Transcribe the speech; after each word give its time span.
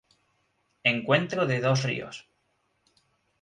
Encuentro 0.93 1.45
de 1.45 1.59
dos 1.65 1.83
ríos. 1.83 2.25